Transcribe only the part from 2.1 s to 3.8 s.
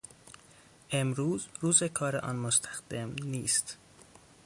آن مستخدم نیست.